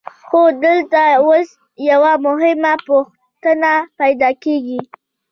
[0.25, 1.49] خو دلته اوس
[1.89, 4.79] یوه مهمه پوښتنه پیدا کېږي